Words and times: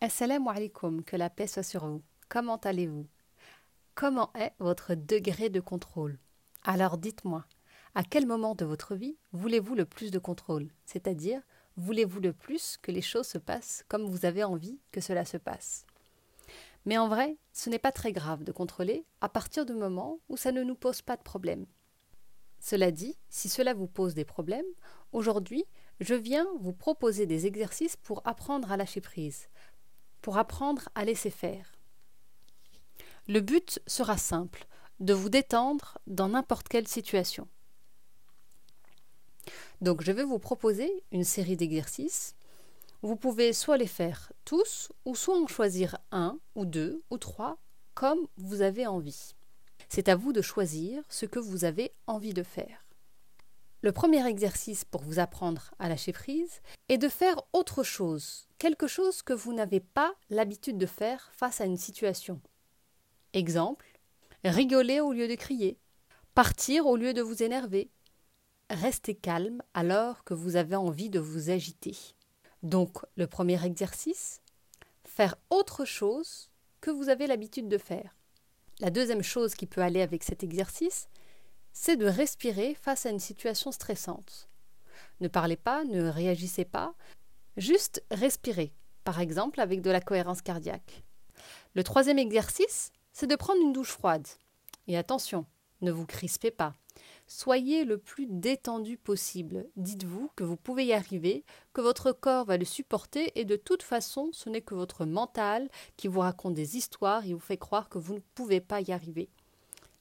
Assalamu 0.00 0.48
alaikum, 0.48 1.02
que 1.02 1.16
la 1.16 1.28
paix 1.28 1.48
soit 1.48 1.64
sur 1.64 1.84
vous. 1.84 2.04
Comment 2.28 2.58
allez-vous? 2.58 3.08
Comment 3.96 4.30
est 4.36 4.52
votre 4.60 4.94
degré 4.94 5.48
de 5.48 5.58
contrôle? 5.58 6.20
Alors 6.62 6.98
dites-moi, 6.98 7.44
à 7.96 8.04
quel 8.04 8.24
moment 8.24 8.54
de 8.54 8.64
votre 8.64 8.94
vie 8.94 9.16
voulez-vous 9.32 9.74
le 9.74 9.84
plus 9.84 10.12
de 10.12 10.20
contrôle? 10.20 10.68
C'est-à-dire, 10.86 11.42
voulez-vous 11.76 12.20
le 12.20 12.32
plus 12.32 12.76
que 12.80 12.92
les 12.92 13.02
choses 13.02 13.26
se 13.26 13.38
passent 13.38 13.84
comme 13.88 14.04
vous 14.04 14.24
avez 14.24 14.44
envie 14.44 14.78
que 14.92 15.00
cela 15.00 15.24
se 15.24 15.36
passe? 15.36 15.84
Mais 16.84 16.96
en 16.96 17.08
vrai, 17.08 17.36
ce 17.52 17.68
n'est 17.68 17.80
pas 17.80 17.90
très 17.90 18.12
grave 18.12 18.44
de 18.44 18.52
contrôler 18.52 19.04
à 19.20 19.28
partir 19.28 19.66
du 19.66 19.72
moment 19.72 20.20
où 20.28 20.36
ça 20.36 20.52
ne 20.52 20.62
nous 20.62 20.76
pose 20.76 21.02
pas 21.02 21.16
de 21.16 21.24
problème. 21.24 21.66
Cela 22.60 22.92
dit, 22.92 23.18
si 23.28 23.48
cela 23.48 23.74
vous 23.74 23.88
pose 23.88 24.14
des 24.14 24.24
problèmes, 24.24 24.64
aujourd'hui, 25.10 25.64
je 25.98 26.14
viens 26.14 26.46
vous 26.60 26.72
proposer 26.72 27.26
des 27.26 27.46
exercices 27.46 27.96
pour 27.96 28.22
apprendre 28.24 28.70
à 28.70 28.76
lâcher 28.76 29.00
prise, 29.00 29.48
pour 30.22 30.38
apprendre 30.38 30.88
à 30.94 31.04
laisser 31.04 31.30
faire. 31.30 31.72
Le 33.26 33.40
but 33.40 33.80
sera 33.86 34.16
simple, 34.16 34.66
de 35.00 35.14
vous 35.14 35.28
détendre 35.28 35.98
dans 36.06 36.28
n'importe 36.28 36.68
quelle 36.68 36.88
situation. 36.88 37.46
Donc 39.80 40.02
je 40.02 40.12
vais 40.12 40.24
vous 40.24 40.38
proposer 40.38 40.90
une 41.12 41.24
série 41.24 41.56
d'exercices. 41.56 42.34
Vous 43.02 43.16
pouvez 43.16 43.52
soit 43.52 43.76
les 43.76 43.86
faire 43.86 44.32
tous, 44.44 44.90
ou 45.04 45.14
soit 45.14 45.38
en 45.38 45.46
choisir 45.46 45.98
un, 46.10 46.38
ou 46.56 46.64
deux, 46.64 47.02
ou 47.10 47.18
trois, 47.18 47.58
comme 47.94 48.26
vous 48.36 48.62
avez 48.62 48.86
envie. 48.86 49.34
C'est 49.88 50.08
à 50.08 50.16
vous 50.16 50.32
de 50.32 50.42
choisir 50.42 51.02
ce 51.08 51.26
que 51.26 51.38
vous 51.38 51.64
avez 51.64 51.92
envie 52.06 52.34
de 52.34 52.42
faire. 52.42 52.87
Le 53.80 53.92
premier 53.92 54.26
exercice 54.26 54.84
pour 54.84 55.02
vous 55.02 55.20
apprendre 55.20 55.70
à 55.78 55.88
lâcher 55.88 56.12
prise 56.12 56.60
est 56.88 56.98
de 56.98 57.08
faire 57.08 57.40
autre 57.52 57.84
chose, 57.84 58.48
quelque 58.58 58.88
chose 58.88 59.22
que 59.22 59.32
vous 59.32 59.52
n'avez 59.52 59.78
pas 59.78 60.14
l'habitude 60.30 60.78
de 60.78 60.86
faire 60.86 61.30
face 61.32 61.60
à 61.60 61.64
une 61.64 61.76
situation. 61.76 62.40
Exemple, 63.34 63.86
rigoler 64.44 64.98
au 64.98 65.12
lieu 65.12 65.28
de 65.28 65.36
crier, 65.36 65.78
partir 66.34 66.86
au 66.86 66.96
lieu 66.96 67.14
de 67.14 67.22
vous 67.22 67.44
énerver, 67.44 67.88
rester 68.68 69.14
calme 69.14 69.62
alors 69.74 70.24
que 70.24 70.34
vous 70.34 70.56
avez 70.56 70.76
envie 70.76 71.08
de 71.08 71.20
vous 71.20 71.50
agiter. 71.50 71.96
Donc, 72.64 72.98
le 73.14 73.28
premier 73.28 73.64
exercice, 73.64 74.40
faire 75.04 75.36
autre 75.50 75.84
chose 75.84 76.50
que 76.80 76.90
vous 76.90 77.08
avez 77.08 77.28
l'habitude 77.28 77.68
de 77.68 77.78
faire. 77.78 78.16
La 78.80 78.90
deuxième 78.90 79.22
chose 79.22 79.54
qui 79.54 79.66
peut 79.66 79.82
aller 79.82 80.02
avec 80.02 80.24
cet 80.24 80.42
exercice, 80.42 81.08
c'est 81.80 81.96
de 81.96 82.06
respirer 82.06 82.74
face 82.74 83.06
à 83.06 83.10
une 83.10 83.20
situation 83.20 83.70
stressante. 83.70 84.48
Ne 85.20 85.28
parlez 85.28 85.56
pas, 85.56 85.84
ne 85.84 86.08
réagissez 86.08 86.64
pas, 86.64 86.92
juste 87.56 88.02
respirez, 88.10 88.72
par 89.04 89.20
exemple 89.20 89.60
avec 89.60 89.80
de 89.80 89.90
la 89.92 90.00
cohérence 90.00 90.42
cardiaque. 90.42 91.04
Le 91.74 91.84
troisième 91.84 92.18
exercice, 92.18 92.90
c'est 93.12 93.28
de 93.28 93.36
prendre 93.36 93.62
une 93.62 93.72
douche 93.72 93.92
froide. 93.92 94.26
Et 94.88 94.98
attention, 94.98 95.46
ne 95.80 95.92
vous 95.92 96.04
crispez 96.04 96.50
pas. 96.50 96.74
Soyez 97.28 97.84
le 97.84 97.96
plus 97.96 98.26
détendu 98.28 98.96
possible. 98.96 99.64
Dites-vous 99.76 100.32
que 100.34 100.42
vous 100.42 100.56
pouvez 100.56 100.84
y 100.84 100.92
arriver, 100.92 101.44
que 101.74 101.80
votre 101.80 102.10
corps 102.10 102.46
va 102.46 102.56
le 102.56 102.64
supporter 102.64 103.30
et 103.38 103.44
de 103.44 103.54
toute 103.54 103.84
façon, 103.84 104.30
ce 104.32 104.50
n'est 104.50 104.62
que 104.62 104.74
votre 104.74 105.06
mental 105.06 105.68
qui 105.96 106.08
vous 106.08 106.20
raconte 106.20 106.54
des 106.54 106.76
histoires 106.76 107.24
et 107.24 107.34
vous 107.34 107.38
fait 107.38 107.56
croire 107.56 107.88
que 107.88 107.98
vous 107.98 108.14
ne 108.14 108.22
pouvez 108.34 108.60
pas 108.60 108.80
y 108.80 108.90
arriver. 108.90 109.28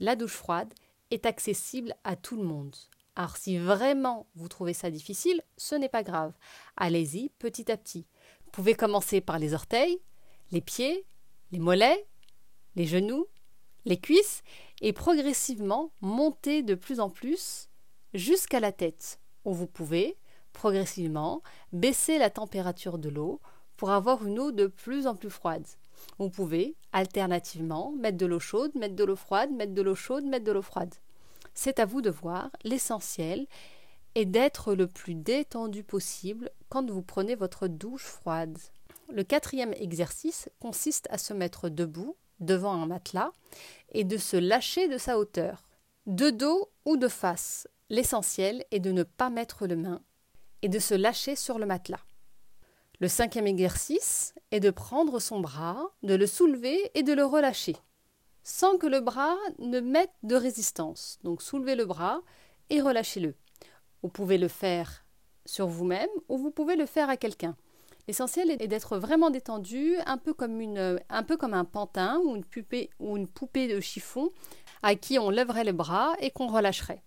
La 0.00 0.16
douche 0.16 0.34
froide 0.34 0.74
est 1.12 1.26
accessible 1.26 1.94
à 2.04 2.16
tout 2.16 2.36
le 2.36 2.44
monde. 2.44 2.74
Alors 3.14 3.36
si 3.36 3.58
vraiment 3.58 4.26
vous 4.34 4.48
trouvez 4.48 4.72
ça 4.72 4.90
difficile, 4.90 5.42
ce 5.56 5.74
n'est 5.74 5.88
pas 5.88 6.02
grave. 6.02 6.32
Allez-y 6.76 7.28
petit 7.38 7.70
à 7.70 7.76
petit. 7.76 8.06
Vous 8.44 8.50
pouvez 8.50 8.74
commencer 8.74 9.20
par 9.20 9.38
les 9.38 9.54
orteils, 9.54 10.00
les 10.50 10.60
pieds, 10.60 11.04
les 11.50 11.58
mollets, 11.58 12.06
les 12.76 12.86
genoux, 12.86 13.26
les 13.84 13.98
cuisses 13.98 14.42
et 14.80 14.92
progressivement 14.92 15.92
monter 16.00 16.62
de 16.62 16.74
plus 16.74 17.00
en 17.00 17.10
plus 17.10 17.68
jusqu'à 18.14 18.60
la 18.60 18.72
tête, 18.72 19.18
où 19.44 19.52
vous 19.52 19.66
pouvez 19.66 20.16
progressivement 20.52 21.42
baisser 21.72 22.18
la 22.18 22.30
température 22.30 22.98
de 22.98 23.08
l'eau 23.08 23.40
pour 23.76 23.90
avoir 23.90 24.24
une 24.26 24.38
eau 24.38 24.52
de 24.52 24.66
plus 24.66 25.06
en 25.06 25.14
plus 25.14 25.30
froide. 25.30 25.66
Vous 26.18 26.30
pouvez 26.30 26.76
alternativement 26.92 27.92
mettre 27.92 28.18
de 28.18 28.26
l'eau 28.26 28.38
chaude, 28.38 28.74
mettre 28.74 28.94
de 28.94 29.04
l'eau 29.04 29.16
froide, 29.16 29.50
mettre 29.50 29.74
de 29.74 29.82
l'eau 29.82 29.94
chaude, 29.94 30.24
mettre 30.24 30.44
de 30.44 30.52
l'eau 30.52 30.62
froide. 30.62 30.94
C'est 31.54 31.78
à 31.78 31.84
vous 31.84 32.02
de 32.02 32.10
voir. 32.10 32.50
L'essentiel 32.64 33.46
est 34.14 34.24
d'être 34.24 34.74
le 34.74 34.86
plus 34.86 35.14
détendu 35.14 35.84
possible 35.84 36.50
quand 36.68 36.90
vous 36.90 37.02
prenez 37.02 37.34
votre 37.34 37.68
douche 37.68 38.04
froide. 38.04 38.58
Le 39.08 39.24
quatrième 39.24 39.74
exercice 39.74 40.48
consiste 40.60 41.06
à 41.10 41.18
se 41.18 41.32
mettre 41.32 41.68
debout 41.68 42.16
devant 42.40 42.72
un 42.72 42.86
matelas 42.86 43.32
et 43.92 44.04
de 44.04 44.16
se 44.16 44.36
lâcher 44.36 44.88
de 44.88 44.98
sa 44.98 45.18
hauteur. 45.18 45.62
De 46.06 46.30
dos 46.30 46.70
ou 46.84 46.96
de 46.96 47.08
face, 47.08 47.68
l'essentiel 47.90 48.64
est 48.70 48.80
de 48.80 48.90
ne 48.90 49.02
pas 49.02 49.30
mettre 49.30 49.66
le 49.66 49.76
main 49.76 50.02
et 50.62 50.68
de 50.68 50.78
se 50.78 50.94
lâcher 50.94 51.36
sur 51.36 51.58
le 51.58 51.66
matelas. 51.66 52.00
Le 53.00 53.08
cinquième 53.08 53.46
exercice 53.46 54.34
est 54.50 54.60
de 54.60 54.70
prendre 54.70 55.18
son 55.18 55.40
bras, 55.40 55.90
de 56.02 56.14
le 56.14 56.26
soulever 56.26 56.90
et 56.94 57.02
de 57.02 57.12
le 57.12 57.24
relâcher, 57.24 57.76
sans 58.42 58.76
que 58.76 58.86
le 58.86 59.00
bras 59.00 59.36
ne 59.58 59.80
mette 59.80 60.12
de 60.22 60.36
résistance. 60.36 61.18
Donc 61.22 61.42
soulevez 61.42 61.74
le 61.74 61.84
bras 61.84 62.20
et 62.70 62.80
relâchez-le. 62.80 63.34
Vous 64.02 64.08
pouvez 64.08 64.38
le 64.38 64.48
faire 64.48 65.04
sur 65.44 65.66
vous-même 65.66 66.08
ou 66.28 66.38
vous 66.38 66.50
pouvez 66.50 66.76
le 66.76 66.86
faire 66.86 67.08
à 67.08 67.16
quelqu'un. 67.16 67.56
L'essentiel 68.08 68.50
est 68.50 68.66
d'être 68.66 68.98
vraiment 68.98 69.30
détendu, 69.30 69.94
un 70.06 70.18
peu, 70.18 70.34
comme 70.34 70.60
un 71.54 71.64
pantin 71.64 72.20
ou 72.24 72.34
une, 72.34 72.44
poupée, 73.28 73.68
de 73.68 73.80
chiffon 73.80 74.30
à 74.82 74.96
qui 74.96 75.20
on 75.20 75.30
lèverait 75.30 75.64
les 75.64 75.72
bras 75.72 76.14
et 76.18 76.30
qu'on 76.30 76.48
relâcherait. 76.48 77.02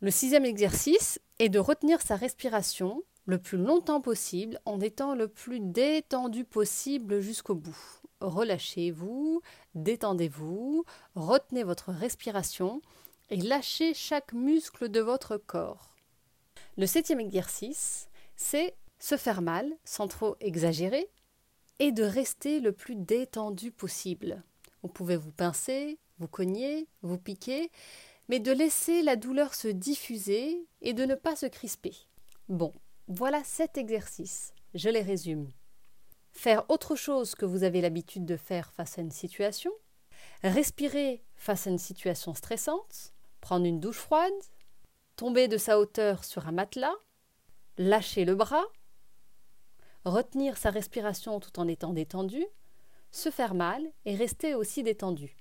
Le 0.00 0.10
sixième 0.10 0.46
exercice 0.46 1.20
est 1.38 1.50
de 1.50 1.58
retenir 1.58 2.00
sa 2.00 2.16
respiration 2.16 3.02
le 3.26 3.36
plus 3.36 3.58
longtemps 3.58 4.00
possible 4.00 4.58
en 4.64 4.80
étant 4.80 5.14
le 5.14 5.28
plus 5.28 5.60
détendu 5.60 6.44
possible 6.44 7.20
jusqu'au 7.20 7.54
bout. 7.54 7.99
Relâchez-vous, 8.20 9.40
détendez-vous, 9.74 10.84
retenez 11.14 11.62
votre 11.62 11.90
respiration 11.90 12.82
et 13.30 13.36
lâchez 13.36 13.94
chaque 13.94 14.32
muscle 14.32 14.88
de 14.88 15.00
votre 15.00 15.36
corps. 15.36 15.94
Le 16.76 16.86
septième 16.86 17.20
exercice, 17.20 18.08
c'est 18.36 18.74
se 18.98 19.16
faire 19.16 19.42
mal 19.42 19.70
sans 19.84 20.08
trop 20.08 20.36
exagérer 20.40 21.08
et 21.78 21.92
de 21.92 22.02
rester 22.02 22.60
le 22.60 22.72
plus 22.72 22.96
détendu 22.96 23.72
possible. 23.72 24.42
Vous 24.82 24.88
pouvez 24.88 25.16
vous 25.16 25.32
pincer, 25.32 25.98
vous 26.18 26.28
cogner, 26.28 26.86
vous 27.02 27.18
piquer, 27.18 27.70
mais 28.28 28.38
de 28.38 28.52
laisser 28.52 29.02
la 29.02 29.16
douleur 29.16 29.54
se 29.54 29.68
diffuser 29.68 30.66
et 30.82 30.92
de 30.92 31.04
ne 31.04 31.14
pas 31.14 31.36
se 31.36 31.46
crisper. 31.46 31.96
Bon, 32.48 32.72
voilà 33.08 33.42
sept 33.44 33.78
exercices. 33.78 34.52
Je 34.74 34.88
les 34.88 35.02
résume. 35.02 35.50
Faire 36.32 36.64
autre 36.68 36.96
chose 36.96 37.34
que 37.34 37.44
vous 37.44 37.64
avez 37.64 37.80
l'habitude 37.80 38.24
de 38.24 38.36
faire 38.36 38.72
face 38.72 38.98
à 38.98 39.02
une 39.02 39.10
situation. 39.10 39.72
Respirer 40.42 41.22
face 41.36 41.66
à 41.66 41.70
une 41.70 41.78
situation 41.78 42.34
stressante. 42.34 43.12
Prendre 43.40 43.66
une 43.66 43.80
douche 43.80 43.98
froide. 43.98 44.32
Tomber 45.16 45.48
de 45.48 45.58
sa 45.58 45.78
hauteur 45.78 46.24
sur 46.24 46.46
un 46.46 46.52
matelas. 46.52 46.96
Lâcher 47.78 48.24
le 48.24 48.34
bras 48.34 48.64
retenir 50.04 50.56
sa 50.56 50.70
respiration 50.70 51.40
tout 51.40 51.58
en 51.58 51.68
étant 51.68 51.92
détendu, 51.92 52.44
se 53.10 53.30
faire 53.30 53.54
mal 53.54 53.82
et 54.04 54.14
rester 54.14 54.54
aussi 54.54 54.82
détendu. 54.82 55.36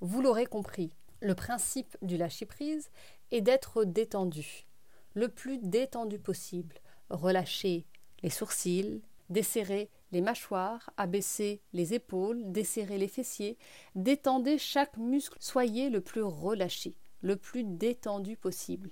Vous 0.00 0.22
l'aurez 0.22 0.46
compris, 0.46 0.94
le 1.20 1.34
principe 1.34 1.96
du 2.02 2.16
lâcher-prise 2.16 2.90
est 3.30 3.40
d'être 3.40 3.84
détendu, 3.84 4.66
le 5.14 5.28
plus 5.28 5.58
détendu 5.58 6.18
possible. 6.18 6.76
Relâcher 7.10 7.86
les 8.22 8.30
sourcils, 8.30 9.02
desserrer 9.28 9.90
les 10.12 10.20
mâchoires, 10.20 10.90
abaisser 10.96 11.60
les 11.72 11.94
épaules, 11.94 12.50
desserrer 12.52 12.98
les 12.98 13.08
fessiers, 13.08 13.58
détendez 13.94 14.58
chaque 14.58 14.96
muscle, 14.96 15.38
soyez 15.40 15.90
le 15.90 16.00
plus 16.00 16.22
relâché, 16.22 16.94
le 17.22 17.36
plus 17.36 17.64
détendu 17.64 18.36
possible. 18.36 18.90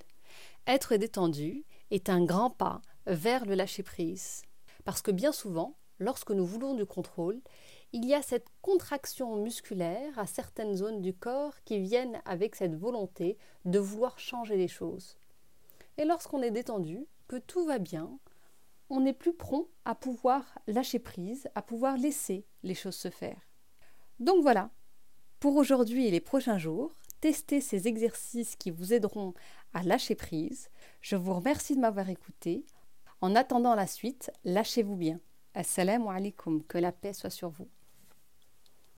Être 0.66 0.96
détendu 0.96 1.64
est 1.90 2.08
un 2.08 2.24
grand 2.24 2.50
pas 2.50 2.82
vers 3.06 3.46
le 3.46 3.54
lâcher-prise. 3.54 4.42
Parce 4.84 5.02
que 5.02 5.10
bien 5.10 5.32
souvent, 5.32 5.76
lorsque 5.98 6.30
nous 6.30 6.46
voulons 6.46 6.74
du 6.74 6.86
contrôle, 6.86 7.40
il 7.92 8.04
y 8.04 8.14
a 8.14 8.22
cette 8.22 8.48
contraction 8.60 9.36
musculaire 9.36 10.18
à 10.18 10.26
certaines 10.26 10.76
zones 10.76 11.00
du 11.00 11.14
corps 11.14 11.54
qui 11.64 11.78
viennent 11.78 12.20
avec 12.26 12.54
cette 12.54 12.74
volonté 12.74 13.38
de 13.64 13.78
vouloir 13.78 14.18
changer 14.18 14.56
les 14.56 14.68
choses. 14.68 15.16
Et 15.96 16.04
lorsqu'on 16.04 16.42
est 16.42 16.50
détendu, 16.50 17.06
que 17.28 17.36
tout 17.36 17.64
va 17.64 17.78
bien, 17.78 18.10
on 18.90 19.04
est 19.04 19.12
plus 19.12 19.34
prompt 19.34 19.68
à 19.84 19.94
pouvoir 19.94 20.58
lâcher 20.66 20.98
prise, 20.98 21.48
à 21.54 21.62
pouvoir 21.62 21.96
laisser 21.96 22.46
les 22.62 22.74
choses 22.74 22.96
se 22.96 23.10
faire. 23.10 23.48
Donc 24.18 24.42
voilà, 24.42 24.70
pour 25.40 25.56
aujourd'hui 25.56 26.06
et 26.06 26.10
les 26.10 26.20
prochains 26.20 26.58
jours, 26.58 26.92
testez 27.20 27.60
ces 27.60 27.86
exercices 27.86 28.56
qui 28.56 28.70
vous 28.70 28.92
aideront 28.92 29.34
à 29.72 29.82
lâcher 29.82 30.14
prise. 30.14 30.68
Je 31.00 31.16
vous 31.16 31.34
remercie 31.34 31.76
de 31.76 31.80
m'avoir 31.80 32.08
écouté. 32.08 32.64
En 33.20 33.34
attendant 33.34 33.74
la 33.74 33.86
suite, 33.86 34.30
lâchez-vous 34.44 34.96
bien. 34.96 35.20
Assalamu 35.54 36.08
alaikum, 36.08 36.62
que 36.64 36.78
la 36.78 36.92
paix 36.92 37.12
soit 37.12 37.30
sur 37.30 37.50
vous. 37.50 37.68